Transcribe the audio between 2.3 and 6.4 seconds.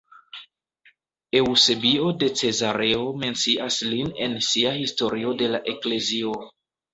Cezareo mencias lin en sia Historio de la Eklezio.